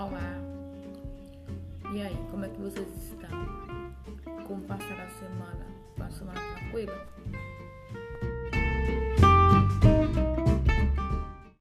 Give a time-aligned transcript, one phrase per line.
[0.00, 0.32] Olá!
[1.92, 3.28] E aí, como é que vocês estão?
[4.46, 5.66] Como passar a semana?
[5.98, 7.06] Passou uma semana tranquila?